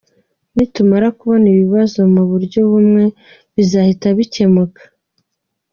Nitumara 0.55 1.07
kubona 1.17 1.45
ikibazo 1.49 1.99
mu 2.13 2.23
buryo 2.29 2.59
bumwe 2.71 3.03
bizahita 3.55 4.07
bikemuka. 4.17 4.81